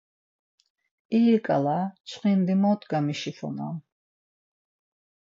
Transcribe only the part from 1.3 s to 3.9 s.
şǩala çxindi mo gamişifonam!